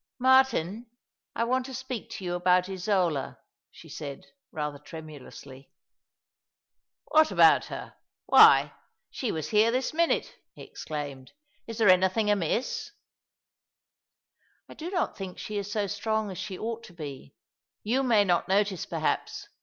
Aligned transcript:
"I^Iartin, 0.19 0.87
I 1.35 1.43
want 1.43 1.67
to 1.67 1.75
speak 1.75 2.09
to 2.09 2.23
you 2.25 2.33
about 2.33 2.67
Isola," 2.67 3.37
she 3.69 3.87
said, 3.87 4.25
rather 4.51 4.79
tremulously." 4.79 5.69
What 7.11 7.29
about 7.29 7.65
her? 7.65 7.93
Why, 8.25 8.73
she 9.11 9.31
was 9.31 9.49
here 9.51 9.69
this 9.69 9.93
minute," 9.93 10.37
ho 10.55 10.63
exclaimed." 10.63 11.33
Is 11.67 11.77
there 11.77 11.87
anything 11.89 12.31
amiss?"" 12.31 12.93
I 14.67 14.73
do 14.73 14.89
not 14.89 15.15
think 15.15 15.37
she 15.37 15.59
is 15.59 15.71
so 15.71 15.85
strong 15.85 16.31
as 16.31 16.39
she 16.39 16.57
ought 16.57 16.81
to 16.85 16.93
be. 16.93 17.35
You 17.83 18.01
may 18.01 18.23
not 18.25 18.47
notice, 18.47 18.87
perhaps. 18.87 19.49